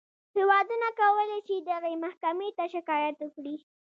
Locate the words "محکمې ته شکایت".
2.03-3.15